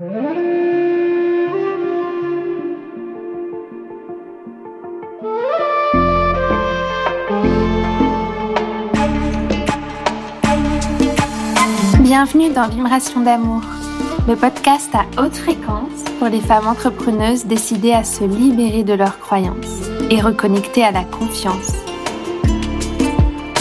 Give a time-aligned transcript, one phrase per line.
[0.00, 0.12] Bienvenue
[12.54, 13.62] dans Vibration d'amour,
[14.28, 19.18] le podcast à haute fréquence pour les femmes entrepreneuses décidées à se libérer de leurs
[19.18, 21.72] croyances et reconnecter à la confiance.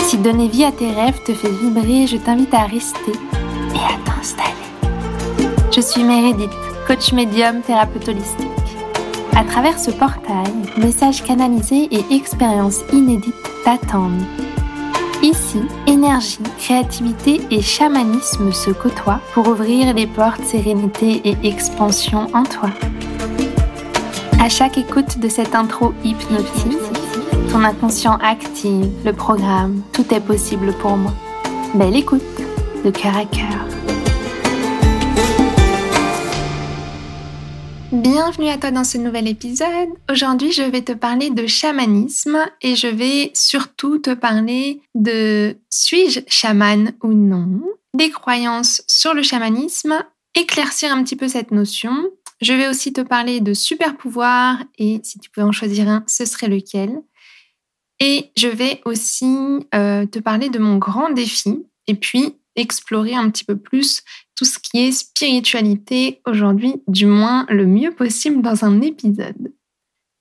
[0.06, 3.14] Si donner vie à tes rêves te fait vibrer, je t'invite à rester
[3.74, 4.57] et à t'installer.
[5.78, 6.50] Je suis Meredith,
[6.88, 8.48] coach médium thérapeute holistique.
[9.36, 14.24] À travers ce portail, messages canalisés et expériences inédites t'attendent
[15.22, 22.42] Ici, énergie, créativité et chamanisme se côtoient pour ouvrir les portes sérénité et expansion en
[22.42, 22.72] toi.
[24.40, 26.80] À chaque écoute de cette intro hypnotique,
[27.52, 31.14] ton inconscient active le programme Tout est possible pour moi.
[31.76, 32.24] Belle écoute,
[32.84, 33.67] de cœur à cœur.
[38.10, 39.90] Bienvenue à toi dans ce nouvel épisode.
[40.10, 46.22] Aujourd'hui, je vais te parler de chamanisme et je vais surtout te parler de suis-je
[46.26, 47.62] chaman ou non,
[47.94, 51.92] des croyances sur le chamanisme, éclaircir un petit peu cette notion.
[52.40, 56.06] Je vais aussi te parler de super pouvoirs et si tu pouvais en choisir un,
[56.08, 57.02] ce serait lequel.
[58.00, 59.36] Et je vais aussi
[59.76, 64.04] euh, te parler de mon grand défi et puis explorer un petit peu plus
[64.36, 69.54] tout ce qui est spiritualité aujourd'hui, du moins le mieux possible dans un épisode.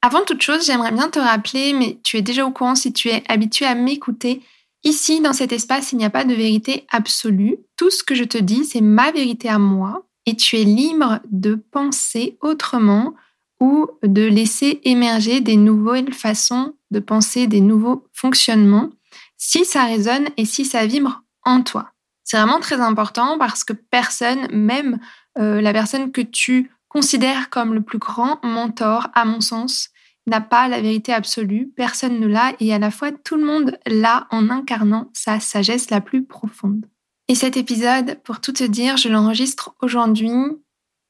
[0.02, 3.08] Avant toute chose, j'aimerais bien te rappeler, mais tu es déjà au courant si tu
[3.08, 4.42] es habitué à m'écouter,
[4.84, 7.56] ici, dans cet espace, il n'y a pas de vérité absolue.
[7.76, 11.20] Tout ce que je te dis, c'est ma vérité à moi, et tu es libre
[11.30, 13.14] de penser autrement
[13.60, 18.90] ou de laisser émerger des nouvelles façons de penser, des nouveaux fonctionnements,
[19.36, 21.92] si ça résonne et si ça vibre en toi.
[22.26, 24.98] C'est vraiment très important parce que personne, même
[25.38, 29.90] euh, la personne que tu considères comme le plus grand mentor, à mon sens,
[30.26, 31.70] n'a pas la vérité absolue.
[31.76, 35.88] Personne ne l'a et à la fois tout le monde l'a en incarnant sa sagesse
[35.90, 36.86] la plus profonde.
[37.28, 40.32] Et cet épisode, pour tout te dire, je l'enregistre aujourd'hui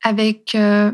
[0.03, 0.93] avec euh,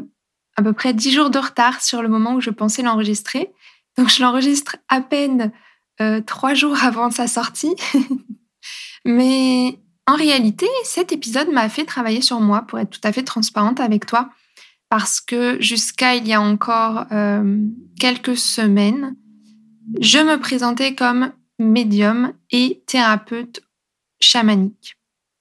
[0.57, 3.53] à peu près 10 jours de retard sur le moment où je pensais l'enregistrer.
[3.99, 5.51] Donc je l'enregistre à peine
[6.01, 7.75] euh, trois jours avant sa sortie.
[9.05, 13.23] Mais en réalité, cet épisode m'a fait travailler sur moi pour être tout à fait
[13.23, 14.31] transparente avec toi
[14.89, 17.65] parce que jusqu'à il y a encore euh,
[17.99, 19.17] quelques semaines,
[20.01, 23.63] je me présentais comme médium et thérapeute
[24.21, 24.97] chamanique.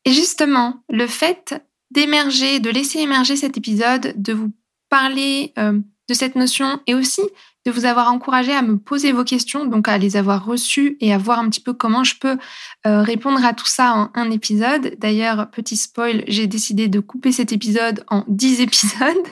[0.06, 1.62] Et justement, le fait
[1.92, 4.52] d'émerger, de laisser émerger cet épisode, de vous
[4.90, 7.22] parler euh, de cette notion et aussi
[7.66, 11.14] de vous avoir encouragé à me poser vos questions, donc à les avoir reçues et
[11.14, 12.38] à voir un petit peu comment je peux
[12.88, 14.96] euh, répondre à tout ça en un épisode.
[15.00, 19.28] D'ailleurs, petit spoil, j'ai décidé de couper cet épisode en 10 épisodes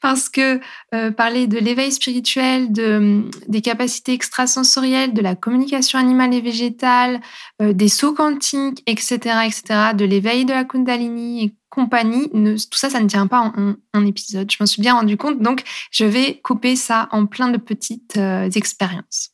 [0.00, 0.60] parce que
[0.94, 7.20] euh, parler de l'éveil spirituel, de, des capacités extrasensorielles, de la communication animale et végétale,
[7.60, 9.62] euh, des sauts quantiques, etc., etc.,
[9.94, 14.50] de l'éveil de la Kundalini compagnie, tout ça, ça ne tient pas en un, épisode.
[14.50, 18.16] Je m'en suis bien rendu compte, donc je vais couper ça en plein de petites
[18.16, 19.30] euh, expériences.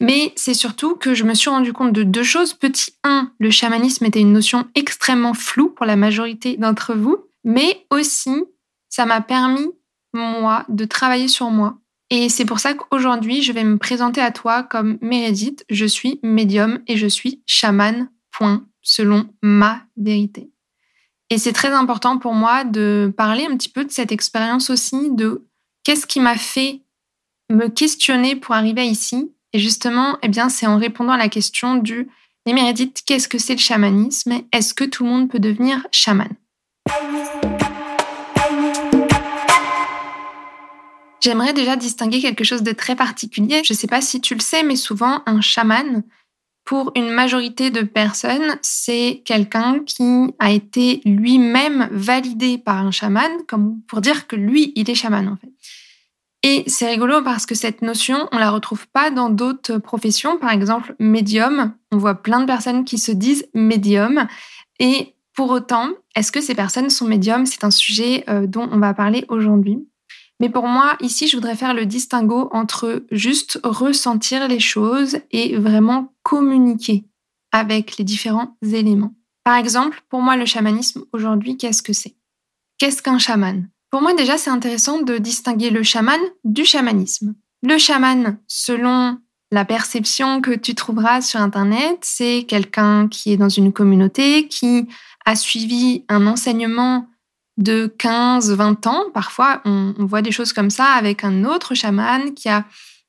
[0.00, 2.54] Mais c'est surtout que je me suis rendu compte de deux choses.
[2.54, 7.86] Petit 1, le chamanisme était une notion extrêmement floue pour la majorité d'entre vous, mais
[7.90, 8.44] aussi
[8.88, 9.70] ça m'a permis,
[10.12, 11.78] moi, de travailler sur moi.
[12.10, 15.64] Et c'est pour ça qu'aujourd'hui, je vais me présenter à toi comme Meredith.
[15.68, 20.53] Je suis médium et je suis chaman, point, selon ma vérité.
[21.30, 25.10] Et c'est très important pour moi de parler un petit peu de cette expérience aussi,
[25.10, 25.46] de
[25.82, 26.82] qu'est-ce qui m'a fait
[27.50, 29.32] me questionner pour arriver ici.
[29.52, 32.08] Et justement, eh bien, c'est en répondant à la question du
[32.46, 36.28] Mémérédite, qu'est-ce que c'est le chamanisme Est-ce que tout le monde peut devenir chaman?
[41.22, 43.62] J'aimerais déjà distinguer quelque chose de très particulier.
[43.64, 46.02] Je ne sais pas si tu le sais, mais souvent, un chaman,
[46.64, 53.30] pour une majorité de personnes, c'est quelqu'un qui a été lui-même validé par un chaman,
[53.46, 55.52] comme pour dire que lui, il est chaman en fait.
[56.42, 60.38] Et c'est rigolo parce que cette notion, on la retrouve pas dans d'autres professions.
[60.38, 64.26] Par exemple, médium, on voit plein de personnes qui se disent médium.
[64.78, 67.46] Et pour autant, est-ce que ces personnes sont médiums?
[67.46, 69.88] C'est un sujet euh, dont on va parler aujourd'hui.
[70.40, 75.56] Mais pour moi, ici, je voudrais faire le distinguo entre juste ressentir les choses et
[75.56, 77.04] vraiment communiquer
[77.52, 79.14] avec les différents éléments.
[79.44, 82.16] Par exemple, pour moi, le chamanisme aujourd'hui, qu'est-ce que c'est?
[82.78, 83.68] Qu'est-ce qu'un chaman?
[83.90, 87.34] Pour moi, déjà, c'est intéressant de distinguer le chaman du chamanisme.
[87.62, 89.18] Le chaman, selon
[89.52, 94.88] la perception que tu trouveras sur Internet, c'est quelqu'un qui est dans une communauté, qui
[95.24, 97.06] a suivi un enseignement
[97.56, 99.04] de 15, 20 ans.
[99.12, 102.64] Parfois, on, on voit des choses comme ça avec un autre chaman qui a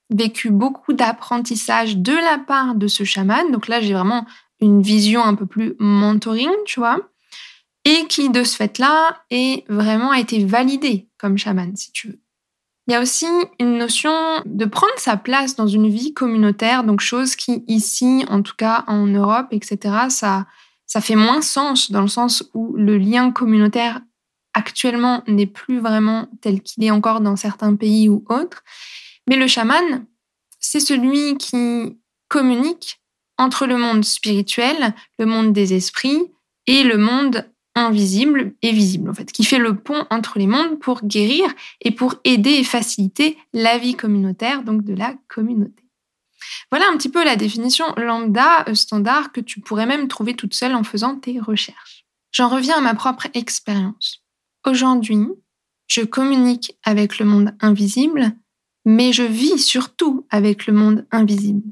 [0.09, 3.51] vécu beaucoup d'apprentissage de la part de ce chaman.
[3.51, 4.25] Donc là, j'ai vraiment
[4.61, 6.99] une vision un peu plus mentoring, tu vois,
[7.85, 12.19] et qui, de ce fait-là, est vraiment a été validé comme chaman, si tu veux.
[12.87, 13.25] Il y a aussi
[13.59, 14.13] une notion
[14.45, 18.83] de prendre sa place dans une vie communautaire, donc chose qui ici, en tout cas
[18.87, 19.77] en Europe, etc.,
[20.09, 20.45] ça,
[20.85, 24.01] ça fait moins sens dans le sens où le lien communautaire
[24.55, 28.63] actuellement n'est plus vraiment tel qu'il est encore dans certains pays ou autres.
[29.27, 30.05] Mais le chaman,
[30.59, 31.97] c'est celui qui
[32.27, 32.99] communique
[33.37, 36.31] entre le monde spirituel, le monde des esprits
[36.67, 40.79] et le monde invisible et visible, en fait, qui fait le pont entre les mondes
[40.79, 41.45] pour guérir
[41.81, 45.83] et pour aider et faciliter la vie communautaire, donc de la communauté.
[46.71, 50.53] Voilà un petit peu la définition lambda euh, standard que tu pourrais même trouver toute
[50.53, 52.05] seule en faisant tes recherches.
[52.31, 54.24] J'en reviens à ma propre expérience.
[54.65, 55.27] Aujourd'hui,
[55.87, 58.33] je communique avec le monde invisible,
[58.83, 61.63] mais je vis surtout avec le monde invisible.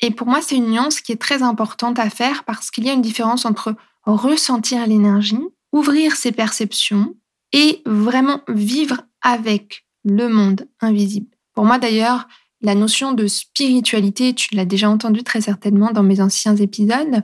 [0.00, 2.90] Et pour moi, c'est une nuance qui est très importante à faire parce qu'il y
[2.90, 5.38] a une différence entre ressentir l'énergie,
[5.72, 7.14] ouvrir ses perceptions
[7.52, 11.28] et vraiment vivre avec le monde invisible.
[11.54, 12.26] Pour moi d'ailleurs,
[12.62, 17.22] la notion de spiritualité, tu l'as déjà entendu très certainement dans mes anciens épisodes,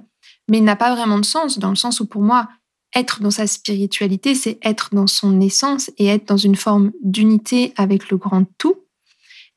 [0.51, 2.49] mais n'a pas vraiment de sens dans le sens où pour moi,
[2.94, 7.73] être dans sa spiritualité, c'est être dans son essence et être dans une forme d'unité
[7.77, 8.77] avec le grand tout.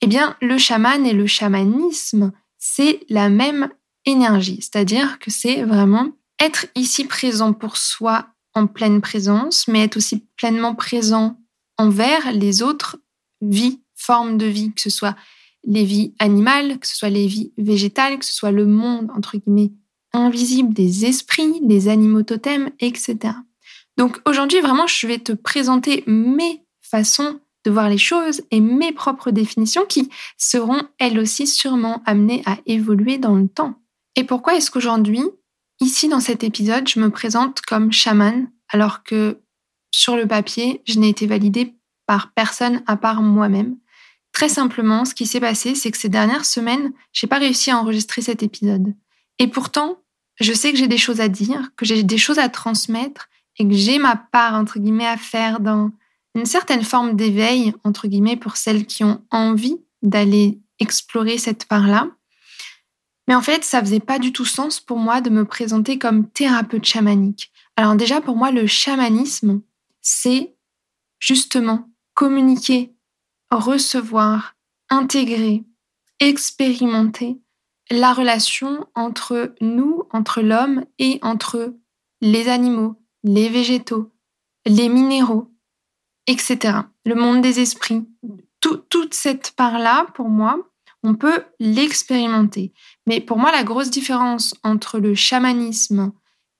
[0.01, 3.69] Eh bien, le chaman et le chamanisme, c'est la même
[4.05, 9.97] énergie, c'est-à-dire que c'est vraiment être ici présent pour soi en pleine présence, mais être
[9.97, 11.37] aussi pleinement présent
[11.77, 12.97] envers les autres
[13.41, 15.15] vies, formes de vie, que ce soit
[15.65, 19.37] les vies animales, que ce soit les vies végétales, que ce soit le monde, entre
[19.37, 19.71] guillemets,
[20.13, 23.17] invisible des esprits, des animaux totems, etc.
[23.97, 28.93] Donc aujourd'hui, vraiment, je vais te présenter mes façons de voir les choses et mes
[28.93, 33.75] propres définitions qui seront elles aussi sûrement amenées à évoluer dans le temps.
[34.15, 35.23] Et pourquoi est-ce qu'aujourd'hui,
[35.81, 39.39] Ici, dans cet épisode, je me présente comme chaman, alors que
[39.91, 41.73] sur le papier, je n'ai été validée
[42.05, 43.77] par personne à part moi-même?
[44.33, 47.77] Très simplement, ce qui s'est passé, c'est que ces dernières semaines, j'ai pas réussi à
[47.77, 48.93] enregistrer cet épisode.
[49.39, 50.01] Et pourtant,
[50.39, 53.67] je sais que j'ai des choses à dire, que j'ai des choses à transmettre et
[53.67, 55.91] que j'ai ma part, entre guillemets, à faire dans
[56.35, 62.07] une certaine forme d'éveil, entre guillemets, pour celles qui ont envie d'aller explorer cette part-là.
[63.27, 66.27] Mais en fait, ça faisait pas du tout sens pour moi de me présenter comme
[66.29, 67.51] thérapeute chamanique.
[67.75, 69.61] Alors déjà, pour moi, le chamanisme,
[70.01, 70.55] c'est
[71.19, 72.93] justement communiquer,
[73.51, 74.55] recevoir,
[74.89, 75.63] intégrer,
[76.19, 77.37] expérimenter
[77.91, 81.73] la relation entre nous, entre l'homme et entre
[82.21, 84.11] les animaux, les végétaux,
[84.65, 85.51] les minéraux,
[86.27, 86.79] etc.
[87.05, 88.07] Le monde des esprits.
[88.61, 90.59] toute cette part-là, pour moi,
[91.03, 92.73] on peut l'expérimenter.
[93.07, 96.11] Mais pour moi, la grosse différence entre le chamanisme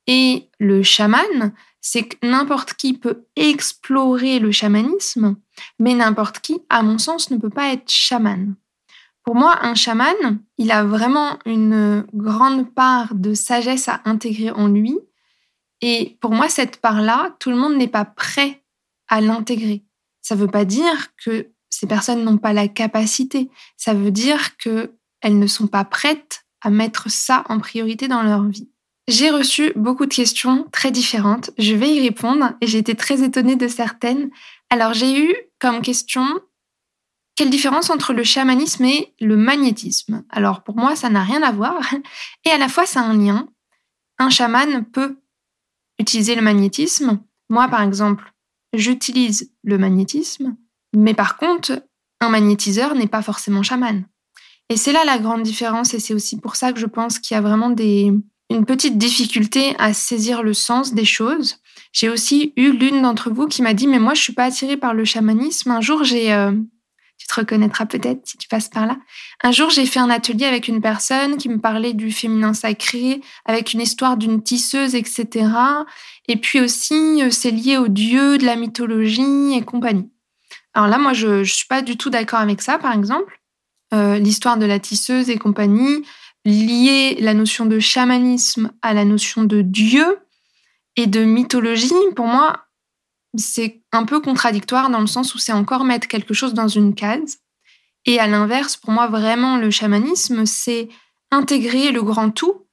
[0.08, 5.36] et le chaman, c'est que n'importe qui peut explorer le chamanisme,
[5.78, 8.56] mais n'importe qui, à mon sens, ne peut pas être chaman.
[9.30, 14.68] Pour moi, un chaman, il a vraiment une grande part de sagesse à intégrer en
[14.68, 14.98] lui.
[15.82, 18.64] Et pour moi, cette part-là, tout le monde n'est pas prêt
[19.08, 19.84] à l'intégrer.
[20.24, 23.52] Ça ne veut pas dire que ces personnes n'ont pas la capacité.
[23.78, 24.90] Ça veut dire qu'elles
[25.38, 28.72] ne sont pas prêtes à mettre ça en priorité dans leur vie.
[29.08, 31.52] J'ai reçu beaucoup de questions très différentes.
[31.60, 34.32] Je vais y répondre et j'ai été très étonnée de certaines.
[34.72, 36.26] Alors j'ai eu comme question
[37.40, 40.26] quelle différence entre le chamanisme et le magnétisme?
[40.30, 41.80] Alors pour moi, ça n'a rien à voir
[42.46, 43.48] et à la fois ça a un lien.
[44.18, 45.22] Un chaman peut
[46.00, 47.22] utiliser le magnétisme.
[47.50, 48.34] Moi par exemple,
[48.74, 50.58] j'utilise le magnétisme
[50.94, 51.82] mais par contre,
[52.20, 54.04] un magnétiseur n'est pas forcément chaman.
[54.68, 57.36] Et c'est là la grande différence et c'est aussi pour ça que je pense qu'il
[57.36, 58.12] y a vraiment des,
[58.50, 61.62] une petite difficulté à saisir le sens des choses.
[61.94, 64.76] J'ai aussi eu l'une d'entre vous qui m'a dit mais moi je suis pas attirée
[64.76, 65.72] par le chamanisme.
[65.72, 66.52] Un jour j'ai euh,
[67.30, 68.98] te peut-être si tu passes par là.
[69.44, 73.22] Un jour, j'ai fait un atelier avec une personne qui me parlait du féminin sacré,
[73.46, 75.48] avec une histoire d'une tisseuse, etc.
[76.28, 80.10] Et puis aussi, euh, c'est lié aux dieux de la mythologie et compagnie.
[80.74, 83.40] Alors là, moi, je ne suis pas du tout d'accord avec ça, par exemple.
[83.94, 86.04] Euh, l'histoire de la tisseuse et compagnie,
[86.46, 90.20] lier la notion de chamanisme à la notion de Dieu
[90.96, 92.69] et de mythologie, pour moi,
[93.36, 96.96] c'est un peu contradictoire dans le sens où c'est encore mettre quelque chose dans une
[96.96, 97.38] case.
[98.06, 100.90] Et à l'inverse, pour moi, vraiment, le chamanisme, c'est
[101.32, 102.66] intégrer le grand tout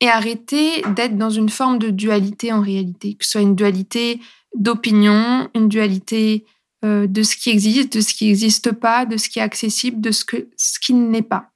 [0.00, 4.20] et arrêter d'être dans une forme de dualité en réalité, que ce soit une dualité
[4.54, 6.46] d'opinion, une dualité
[6.84, 10.00] euh, de ce qui existe, de ce qui n'existe pas, de ce qui est accessible,
[10.00, 11.50] de ce, que, ce qui n'est pas.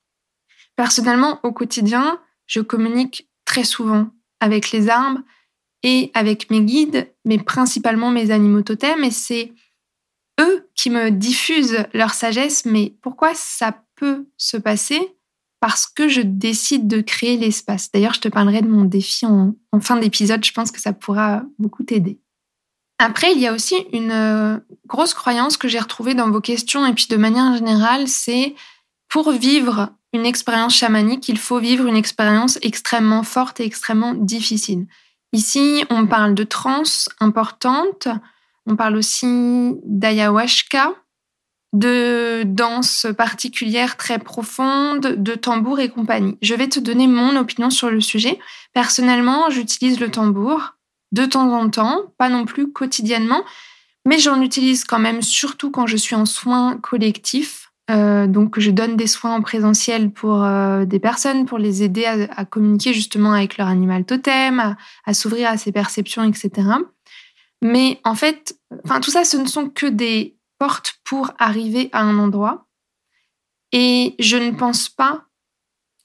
[0.75, 5.21] Personnellement, au quotidien, je communique très souvent avec les arbres
[5.83, 9.53] et avec mes guides, mais principalement mes animaux totems, et c'est
[10.41, 12.65] eux qui me diffusent leur sagesse.
[12.65, 15.01] Mais pourquoi ça peut se passer?
[15.61, 17.91] Parce que je décide de créer l'espace.
[17.93, 21.43] D'ailleurs, je te parlerai de mon défi en, fin d'épisode, je pense que ça pourra
[21.59, 22.19] beaucoup t'aider.
[22.99, 26.87] Après, il y a aussi une euh, grosse croyance que j'ai retrouvée dans vos questions
[26.87, 28.55] et puis de manière générale, c'est
[29.09, 34.87] pour vivre une expérience chamanique, il faut vivre une expérience extrêmement forte et extrêmement difficile.
[35.33, 38.09] Ici, on parle de trance importante,
[38.67, 39.27] on parle aussi
[39.85, 40.93] d'ayahuasca,
[41.73, 46.37] de danse particulière très profonde, de tambour et compagnie.
[46.43, 48.39] Je vais te donner mon opinion sur le sujet.
[48.75, 50.75] Personnellement, j'utilise le tambour
[51.13, 53.43] de temps en temps, pas non plus quotidiennement,
[54.05, 58.71] mais j'en utilise quand même surtout quand je suis en soins collectifs euh, donc, je
[58.71, 63.33] donne des soins en présentiel pour euh, des personnes, pour les aider à, communiquer justement
[63.33, 66.69] avec leur animal totem, à, s'ouvrir à ses perceptions, etc.
[67.61, 72.03] Mais en fait, enfin, tout ça, ce ne sont que des portes pour arriver à
[72.03, 72.67] un endroit.
[73.73, 75.25] Et je ne pense pas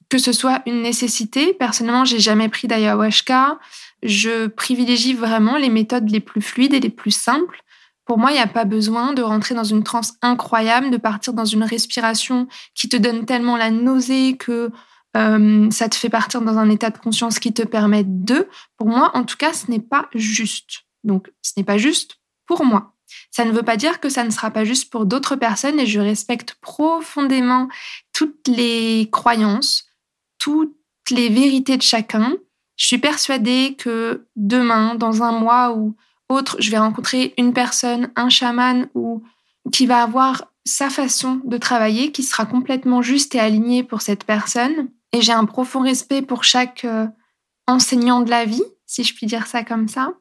[0.10, 1.54] que ce soit une nécessité.
[1.54, 3.60] Personnellement, j'ai jamais pris d'ayahuasca.
[4.04, 7.62] Je privilégie vraiment les méthodes les plus fluides et les plus simples
[8.08, 11.34] pour moi, il n'y a pas besoin de rentrer dans une transe incroyable, de partir
[11.34, 14.72] dans une respiration qui te donne tellement la nausée que
[15.18, 18.48] euh, ça te fait partir dans un état de conscience qui te permet de.
[18.78, 20.86] Pour moi, en tout cas, ce n'est pas juste.
[21.04, 22.94] Donc, ce n'est pas juste pour moi.
[23.30, 25.86] Ça ne veut pas dire que ça ne sera pas juste pour d'autres personnes et
[25.86, 27.68] je respecte profondément
[28.14, 29.86] toutes les croyances,
[30.40, 30.78] toutes
[31.12, 32.36] les vérités de chacun.
[32.78, 35.98] Je suis persuadée que demain, dans un mois ou
[36.30, 39.24] autre, je vais rencontrer une personne, un chaman ou
[39.72, 44.26] qui va avoir sa façon de travailler qui sera complètement juste et alignée pour cette
[44.26, 44.90] personne.
[45.14, 47.08] Et j'ai un profond respect pour chaque euh,
[47.68, 50.14] enseignant de la vie, si je puis dire ça comme ça.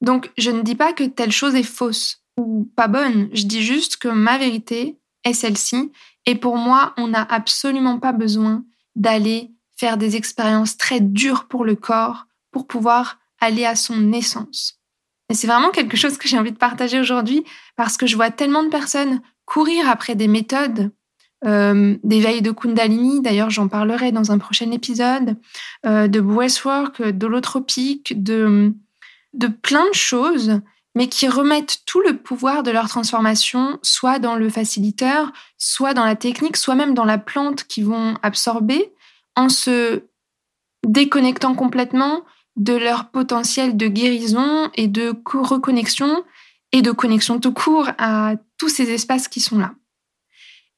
[0.00, 3.28] Donc, je ne dis pas que telle chose est fausse ou pas bonne.
[3.32, 5.92] Je dis juste que ma vérité est celle-ci.
[6.26, 8.64] Et pour moi, on n'a absolument pas besoin
[8.96, 14.77] d'aller faire des expériences très dures pour le corps pour pouvoir aller à son essence.
[15.30, 17.44] Et c'est vraiment quelque chose que j'ai envie de partager aujourd'hui
[17.76, 20.90] parce que je vois tellement de personnes courir après des méthodes
[21.44, 25.36] euh, d'éveil de Kundalini, d'ailleurs j'en parlerai dans un prochain épisode,
[25.86, 28.74] euh, de breathwork, d'holotropique, de,
[29.34, 30.60] de plein de choses,
[30.96, 36.04] mais qui remettent tout le pouvoir de leur transformation, soit dans le faciliteur, soit dans
[36.04, 38.92] la technique, soit même dans la plante qui vont absorber,
[39.36, 40.02] en se
[40.84, 42.24] déconnectant complètement,
[42.58, 46.24] de leur potentiel de guérison et de reconnexion
[46.72, 49.74] et de connexion tout court à tous ces espaces qui sont là.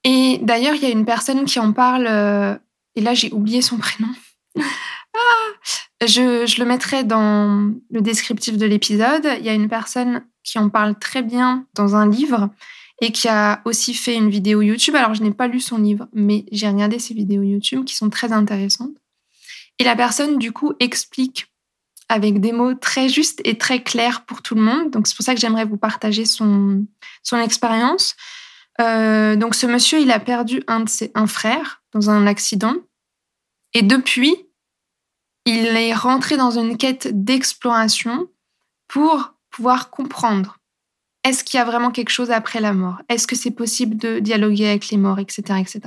[0.03, 2.55] Et d'ailleurs, il y a une personne qui en parle, euh,
[2.95, 4.09] et là j'ai oublié son prénom.
[4.59, 9.27] ah, je, je, le mettrai dans le descriptif de l'épisode.
[9.39, 12.49] Il y a une personne qui en parle très bien dans un livre
[13.01, 14.95] et qui a aussi fait une vidéo YouTube.
[14.95, 18.09] Alors, je n'ai pas lu son livre, mais j'ai regardé ses vidéos YouTube qui sont
[18.09, 18.95] très intéressantes.
[19.79, 21.50] Et la personne, du coup, explique
[22.11, 24.91] avec des mots très justes et très clairs pour tout le monde.
[24.91, 26.85] Donc c'est pour ça que j'aimerais vous partager son,
[27.23, 28.15] son expérience.
[28.81, 32.75] Euh, donc ce monsieur, il a perdu un de ses un frère dans un accident.
[33.73, 34.35] Et depuis,
[35.45, 38.27] il est rentré dans une quête d'exploration
[38.89, 40.57] pour pouvoir comprendre
[41.23, 43.01] est-ce qu'il y a vraiment quelque chose après la mort?
[43.07, 45.81] Est-ce que c'est possible de dialoguer avec les morts, etc., etc.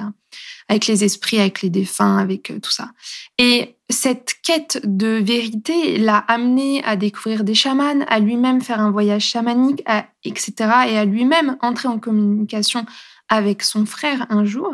[0.69, 2.93] Avec les esprits, avec les défunts, avec euh, tout ça.
[3.39, 8.91] Et cette quête de vérité l'a amené à découvrir des chamans, à lui-même faire un
[8.91, 9.83] voyage chamanique,
[10.25, 10.55] etc.,
[10.89, 12.87] et à lui-même entrer en communication
[13.29, 14.73] avec son frère un jour.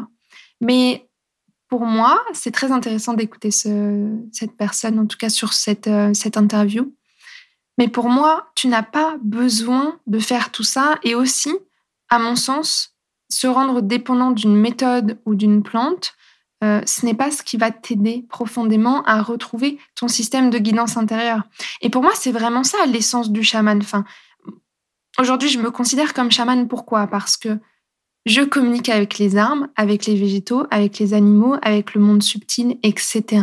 [0.60, 1.08] Mais
[1.68, 6.36] pour moi, c'est très intéressant d'écouter cette personne, en tout cas sur cette, euh, cette
[6.36, 6.92] interview,
[7.80, 11.50] mais pour moi, tu n'as pas besoin de faire tout ça et aussi,
[12.10, 12.94] à mon sens,
[13.30, 16.12] se rendre dépendant d'une méthode ou d'une plante,
[16.62, 20.96] euh, ce n'est pas ce qui va t'aider profondément à retrouver ton système de guidance
[20.96, 21.42] intérieure.
[21.80, 23.78] Et pour moi, c'est vraiment ça l'essence du chaman.
[23.78, 24.04] Enfin,
[25.18, 26.68] aujourd'hui, je me considère comme chaman.
[26.68, 27.06] Pourquoi?
[27.06, 27.58] Parce que
[28.26, 32.78] je communique avec les arbres, avec les végétaux, avec les animaux, avec le monde subtil,
[32.82, 33.42] etc.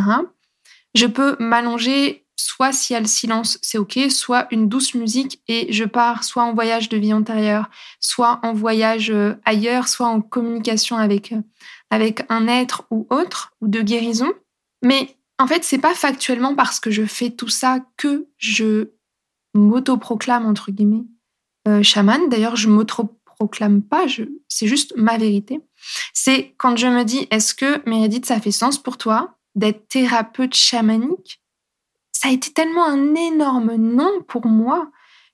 [0.94, 5.42] Je peux m'allonger soit s'il y a le silence, c'est ok, soit une douce musique
[5.48, 7.68] et je pars soit en voyage de vie antérieure,
[8.00, 11.42] soit en voyage euh, ailleurs, soit en communication avec, euh,
[11.90, 14.32] avec un être ou autre, ou de guérison.
[14.82, 18.88] Mais en fait, c'est pas factuellement parce que je fais tout ça que je
[19.54, 21.04] m'auto-proclame, entre guillemets,
[21.66, 22.28] euh, chaman.
[22.28, 24.06] D'ailleurs, je m'auto-proclame pas,
[24.48, 25.60] c'est juste ma vérité.
[26.12, 30.54] C'est quand je me dis, est-ce que Meredith, ça fait sens pour toi d'être thérapeute
[30.54, 31.42] chamanique?
[32.12, 34.90] Ça a été tellement un énorme non pour moi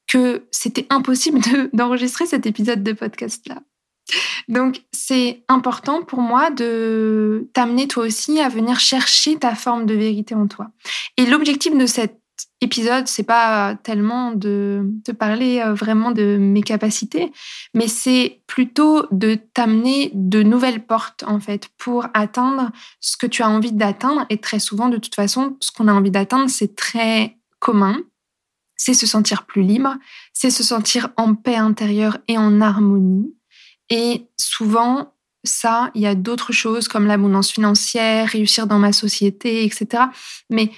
[0.07, 1.41] que c'était impossible
[1.73, 3.63] d'enregistrer cet épisode de podcast-là.
[4.49, 9.95] Donc, c'est important pour moi de t'amener toi aussi à venir chercher ta forme de
[9.95, 10.69] vérité en toi.
[11.17, 12.21] Et l'objectif de cet
[12.61, 17.33] épisode, c'est pas tellement de te parler euh, vraiment de mes capacités,
[17.75, 22.71] mais c'est plutôt de t'amener de nouvelles portes, en fait, pour atteindre
[23.01, 24.27] ce que tu as envie d'atteindre.
[24.31, 27.99] Et très souvent, de toute façon, ce qu'on a envie d'atteindre, c'est très commun.
[28.77, 29.95] C'est se sentir plus libre,
[30.33, 33.33] c'est se sentir en paix intérieure et en harmonie
[33.91, 35.15] et souvent,
[35.45, 40.05] ça, il y a d'autres choses comme l'abondance financière, réussir dans ma société, etc.
[40.51, 40.71] Mais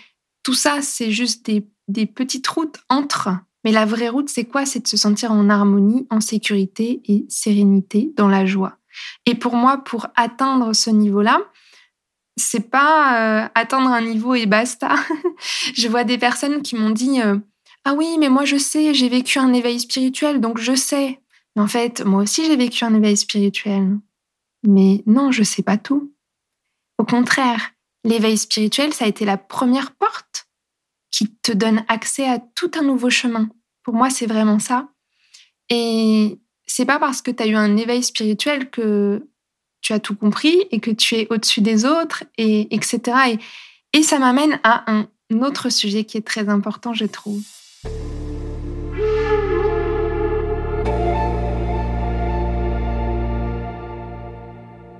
[0.42, 3.30] tout ça, c'est juste des, petites routes entre.
[3.64, 4.66] Mais la vraie route, c'est quoi?
[4.66, 8.78] C'est de se sentir en harmonie, en sécurité et sérénité, dans la joie.
[9.24, 11.40] Et pour moi, pour atteindre ce niveau-là,
[12.36, 14.94] c'est pas euh, atteindre un niveau et basta.
[15.74, 17.38] je vois des personnes qui m'ont dit euh,
[17.84, 21.20] Ah oui, mais moi je sais, j'ai vécu un éveil spirituel, donc je sais.
[21.56, 23.98] En fait, moi aussi, j'ai vécu un éveil spirituel.
[24.66, 26.12] Mais non, je sais pas tout.
[26.98, 27.72] Au contraire,
[28.04, 30.48] l'éveil spirituel, ça a été la première porte
[31.10, 33.48] qui te donne accès à tout un nouveau chemin.
[33.82, 34.88] Pour moi, c'est vraiment ça.
[35.70, 39.26] Et c'est pas parce que tu as eu un éveil spirituel que
[39.80, 43.38] tu as tout compris et que tu es au-dessus des autres, et etc.
[43.92, 45.08] Et, et ça m'amène à un
[45.42, 47.42] autre sujet qui est très important, je trouve.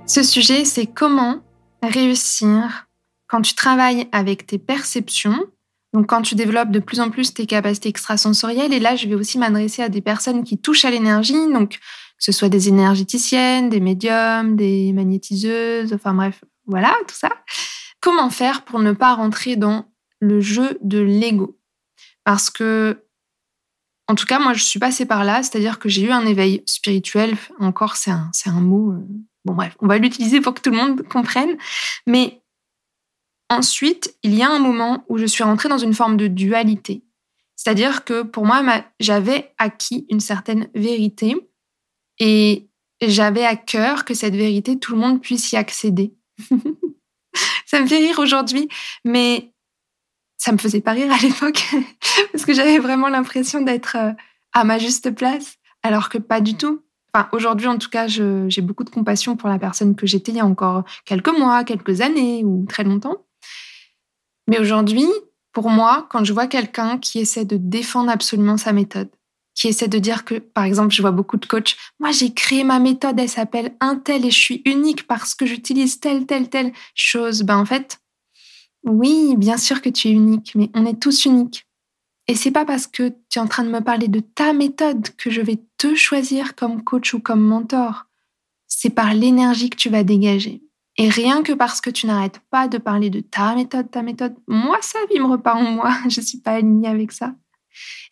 [0.07, 1.41] Ce sujet, c'est comment
[1.83, 2.87] réussir
[3.27, 5.37] quand tu travailles avec tes perceptions,
[5.93, 8.71] donc quand tu développes de plus en plus tes capacités extrasensorielles.
[8.71, 12.23] Et là, je vais aussi m'adresser à des personnes qui touchent à l'énergie, donc que
[12.23, 17.29] ce soit des énergéticiennes, des médiums, des magnétiseuses, enfin bref, voilà, tout ça.
[17.99, 21.59] Comment faire pour ne pas rentrer dans le jeu de l'ego?
[22.23, 23.03] Parce que
[24.09, 26.63] en tout cas, moi, je suis passée par là, c'est-à-dire que j'ai eu un éveil
[26.65, 27.35] spirituel.
[27.59, 29.05] Encore, c'est un, un mot euh,
[29.47, 31.57] Bon bref, on va l'utiliser pour que tout le monde comprenne.
[32.05, 32.41] Mais
[33.49, 37.05] ensuite, il y a un moment où je suis rentrée dans une forme de dualité.
[37.55, 38.61] C'est-à-dire que pour moi,
[38.99, 41.37] j'avais acquis une certaine vérité
[42.19, 42.67] et
[43.01, 46.13] j'avais à cœur que cette vérité, tout le monde puisse y accéder.
[47.65, 48.67] ça me fait rire aujourd'hui,
[49.05, 49.53] mais
[50.37, 51.63] ça me faisait pas rire à l'époque
[52.33, 54.11] parce que j'avais vraiment l'impression d'être euh,
[54.51, 56.83] à ma juste place, alors que pas du tout
[57.31, 60.41] aujourd'hui, en tout cas, j'ai beaucoup de compassion pour la personne que j'étais il y
[60.41, 63.25] a encore quelques mois, quelques années ou très longtemps.
[64.47, 65.07] Mais aujourd'hui,
[65.51, 69.09] pour moi, quand je vois quelqu'un qui essaie de défendre absolument sa méthode,
[69.55, 72.63] qui essaie de dire que, par exemple, je vois beaucoup de coachs, moi j'ai créé
[72.63, 76.49] ma méthode, elle s'appelle un tel et je suis unique parce que j'utilise telle, telle,
[76.49, 77.41] telle chose.
[77.41, 77.99] Ben en fait,
[78.83, 81.66] oui, bien sûr que tu es unique, mais on est tous uniques.
[82.27, 85.09] Et c'est pas parce que tu es en train de me parler de ta méthode
[85.17, 88.05] que je vais te choisir comme coach ou comme mentor.
[88.67, 90.61] C'est par l'énergie que tu vas dégager.
[90.97, 94.35] Et rien que parce que tu n'arrêtes pas de parler de ta méthode, ta méthode,
[94.47, 95.93] moi, ça vibre pas en moi.
[96.09, 97.33] Je suis pas alignée avec ça.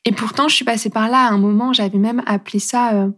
[0.06, 3.10] Et pourtant, je suis passée par là à un moment, j'avais même appelé ça euh,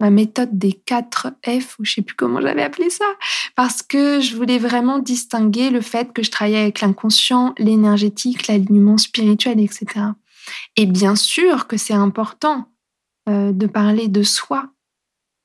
[0.00, 3.06] ma méthode des 4 F, ou je sais plus comment j'avais appelé ça,
[3.54, 8.98] parce que je voulais vraiment distinguer le fait que je travaillais avec l'inconscient, l'énergétique, l'alignement
[8.98, 9.86] spirituel, etc.
[10.76, 12.68] Et bien sûr que c'est important
[13.28, 14.70] euh, de parler de soi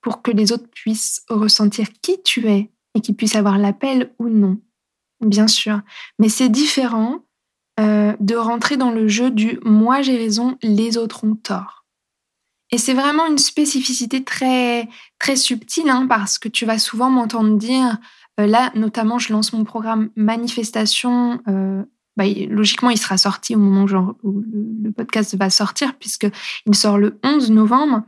[0.02, 4.30] pour que les autres puissent ressentir qui tu es et qu'ils puissent avoir l'appel ou
[4.30, 4.60] non.
[5.22, 5.82] Bien sûr.
[6.20, 7.24] Mais c'est différent
[7.80, 11.86] euh, de rentrer dans le jeu du moi j'ai raison, les autres ont tort.
[12.72, 14.88] Et c'est vraiment une spécificité très
[15.20, 17.98] très subtile hein, parce que tu vas souvent m'entendre dire
[18.40, 21.42] euh, là notamment je lance mon programme manifestation
[22.18, 23.86] bah, logiquement, il sera sorti au moment
[24.24, 28.04] où, le, podcast va sortir, puisqu'il sort le 11 novembre.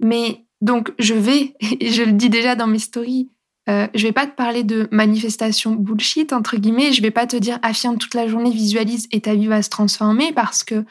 [0.00, 3.30] Mais donc, je vais, et je le dis déjà dans mes stories,
[3.68, 6.92] euh, je vais pas te parler de manifestation bullshit, entre guillemets.
[6.92, 9.70] Je vais pas te dire affirme toute la journée, visualise et ta vie va se
[9.70, 10.84] transformer, parce que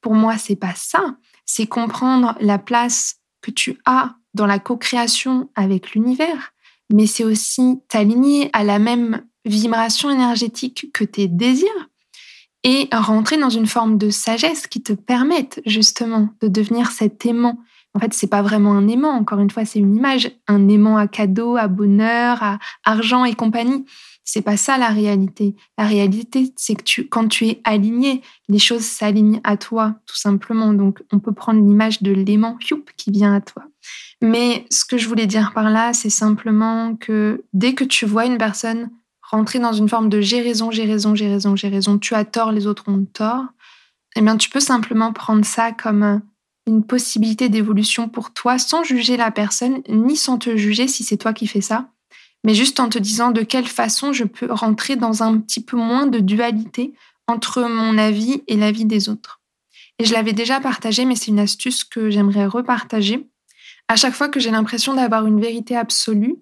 [0.00, 1.16] pour moi, c'est pas ça.
[1.44, 6.52] C'est comprendre la place que tu as dans la co-création avec l'univers,
[6.90, 11.88] mais c'est aussi t'aligner à la même vibration énergétique que tes désirs
[12.64, 17.58] et rentrer dans une forme de sagesse qui te permette justement de devenir cet aimant
[17.94, 19.12] En fait, c'est pas vraiment un aimant.
[19.12, 20.32] Encore une fois, c'est une image.
[20.48, 23.84] Un aimant à cadeau, à bonheur, à argent et compagnie.
[24.24, 25.54] C'est pas ça la réalité.
[25.76, 30.72] La réalité, c'est que quand tu es aligné, les choses s'alignent à toi, tout simplement.
[30.72, 32.56] Donc, on peut prendre l'image de l'aimant
[32.96, 33.64] qui vient à toi.
[34.22, 38.24] Mais ce que je voulais dire par là, c'est simplement que dès que tu vois
[38.24, 38.88] une personne
[39.34, 42.24] rentrer dans une forme de j'ai raison, j'ai raison, j'ai raison, j'ai raison, tu as
[42.24, 43.44] tort, les autres ont tort,
[44.16, 46.22] eh bien, tu peux simplement prendre ça comme
[46.66, 51.16] une possibilité d'évolution pour toi sans juger la personne, ni sans te juger si c'est
[51.16, 51.90] toi qui fais ça,
[52.44, 55.76] mais juste en te disant de quelle façon je peux rentrer dans un petit peu
[55.76, 56.94] moins de dualité
[57.26, 59.40] entre mon avis et l'avis des autres.
[59.98, 63.28] Et je l'avais déjà partagé, mais c'est une astuce que j'aimerais repartager.
[63.88, 66.36] À chaque fois que j'ai l'impression d'avoir une vérité absolue,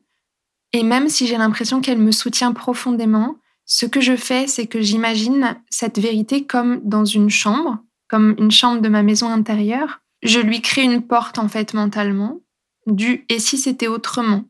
[0.73, 4.81] et même si j'ai l'impression qu'elle me soutient profondément, ce que je fais, c'est que
[4.81, 10.01] j'imagine cette vérité comme dans une chambre, comme une chambre de ma maison intérieure.
[10.23, 12.41] Je lui crée une porte en fait mentalement,
[12.87, 14.45] du et si c'était autrement,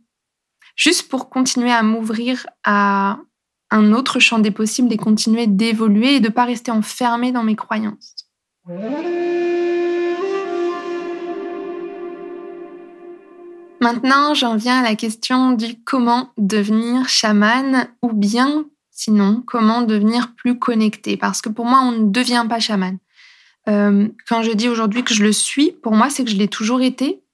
[0.76, 3.18] juste pour continuer à m'ouvrir à
[3.70, 7.42] un autre champ des possibles et continuer d'évoluer et de ne pas rester enfermé dans
[7.42, 8.28] mes croyances.
[13.82, 20.36] Maintenant, j'en viens à la question du comment devenir chaman ou bien, sinon, comment devenir
[20.36, 21.16] plus connecté.
[21.16, 22.98] Parce que pour moi, on ne devient pas chaman.
[23.68, 26.46] Euh, quand je dis aujourd'hui que je le suis, pour moi, c'est que je l'ai
[26.46, 27.24] toujours été,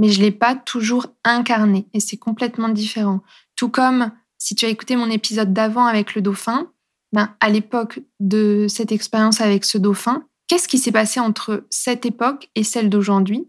[0.00, 1.86] mais je ne l'ai pas toujours incarné.
[1.94, 3.20] Et c'est complètement différent.
[3.54, 6.66] Tout comme si tu as écouté mon épisode d'avant avec le dauphin,
[7.12, 12.06] ben, à l'époque de cette expérience avec ce dauphin, qu'est-ce qui s'est passé entre cette
[12.06, 13.46] époque et celle d'aujourd'hui?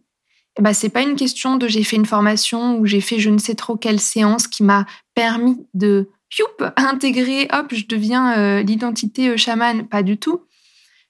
[0.59, 3.39] Ben, c'est pas une question de j'ai fait une formation ou j'ai fait je ne
[3.39, 4.85] sais trop quelle séance qui m'a
[5.15, 9.87] permis de youp, intégrer, hop, je deviens euh, l'identité euh, chaman.
[9.87, 10.41] Pas du tout.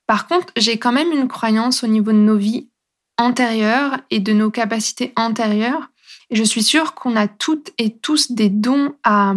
[0.07, 2.69] Par contre, j'ai quand même une croyance au niveau de nos vies
[3.17, 5.89] antérieures et de nos capacités antérieures.
[6.29, 9.35] Et je suis sûre qu'on a toutes et tous des dons à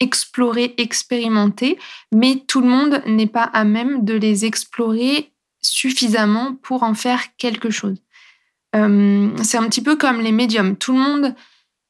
[0.00, 1.78] explorer, expérimenter,
[2.12, 7.36] mais tout le monde n'est pas à même de les explorer suffisamment pour en faire
[7.36, 7.98] quelque chose.
[8.76, 10.76] Euh, c'est un petit peu comme les médiums.
[10.76, 11.34] Tout le monde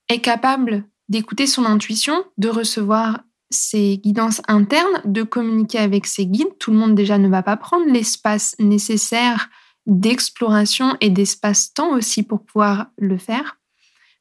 [0.09, 6.59] est capable d'écouter son intuition, de recevoir ses guidances internes, de communiquer avec ses guides.
[6.59, 9.49] Tout le monde déjà ne va pas prendre l'espace nécessaire
[9.87, 13.57] d'exploration et d'espace-temps aussi pour pouvoir le faire.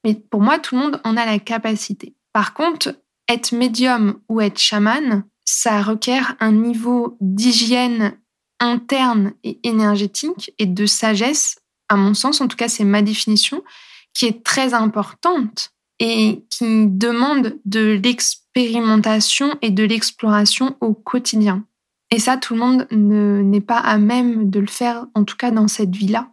[0.06, 2.15] Mais pour moi, tout le monde en a la capacité.
[2.32, 2.96] Par contre,
[3.28, 8.17] être médium ou être chaman, ça requiert un niveau d'hygiène
[8.60, 11.58] interne et énergétique et de sagesse
[11.89, 13.63] à mon sens, en tout cas c'est ma définition,
[14.13, 21.65] qui est très importante et qui demande de l'expérimentation et de l'exploration au quotidien.
[22.12, 25.52] Et ça, tout le monde n'est pas à même de le faire, en tout cas
[25.52, 26.32] dans cette vie-là,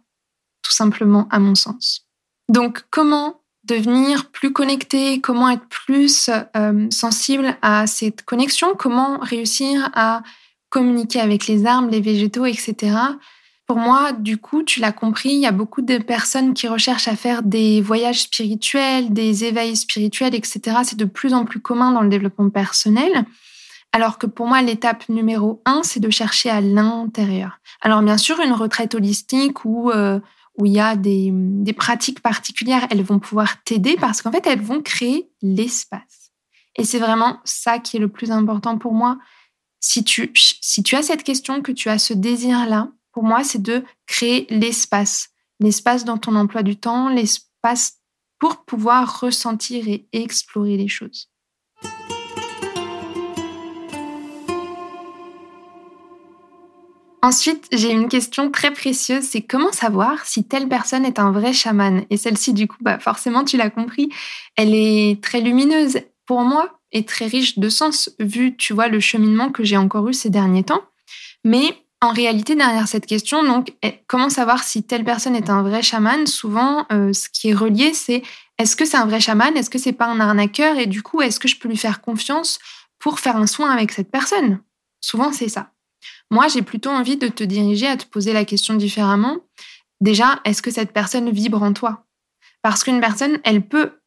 [0.61, 2.07] tout simplement à mon sens.
[2.49, 9.89] Donc comment devenir plus connecté, comment être plus euh, sensible à cette connexion, comment réussir
[9.93, 10.21] à
[10.69, 12.95] communiquer avec les arbres, les végétaux, etc.
[13.65, 17.07] Pour moi, du coup, tu l'as compris, il y a beaucoup de personnes qui recherchent
[17.07, 20.77] à faire des voyages spirituels, des éveils spirituels, etc.
[20.83, 23.25] C'est de plus en plus commun dans le développement personnel.
[23.91, 27.59] Alors que pour moi, l'étape numéro un, c'est de chercher à l'intérieur.
[27.81, 30.19] Alors bien sûr, une retraite holistique où, euh,
[30.57, 34.45] où il y a des, des pratiques particulières, elles vont pouvoir t'aider parce qu'en fait,
[34.45, 36.33] elles vont créer l'espace.
[36.75, 39.17] Et c'est vraiment ça qui est le plus important pour moi.
[39.79, 43.61] Si tu, si tu as cette question, que tu as ce désir-là, pour moi, c'est
[43.61, 45.29] de créer l'espace.
[45.61, 48.01] L'espace dans ton emploi du temps, l'espace
[48.39, 51.29] pour pouvoir ressentir et explorer les choses.
[57.21, 61.53] Ensuite, j'ai une question très précieuse, c'est comment savoir si telle personne est un vrai
[61.53, 62.05] chaman?
[62.09, 64.09] Et celle-ci, du coup, bah forcément, tu l'as compris,
[64.57, 68.99] elle est très lumineuse pour moi et très riche de sens, vu, tu vois, le
[68.99, 70.83] cheminement que j'ai encore eu ces derniers temps.
[71.45, 75.63] Mais en réalité, derrière cette question, donc, eh, comment savoir si telle personne est un
[75.63, 76.27] vrai chaman?
[76.27, 78.21] Souvent, euh, ce qui est relié, c'est
[78.57, 79.55] est-ce que c'est un vrai chaman?
[79.55, 80.77] Est-ce que c'est pas un arnaqueur?
[80.77, 82.59] Et du coup, est-ce que je peux lui faire confiance
[82.99, 84.59] pour faire un soin avec cette personne?
[85.01, 85.71] Souvent, c'est ça.
[86.31, 89.37] Moi, j'ai plutôt envie de te diriger à te poser la question différemment.
[90.01, 92.05] Déjà, est-ce que cette personne vibre en toi?
[92.61, 93.99] Parce qu'une personne, elle peut